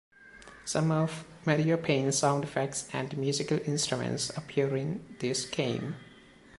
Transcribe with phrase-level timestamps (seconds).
[0.65, 5.95] Some of "Mario Paint"s sound effects and musical instruments appear in this game.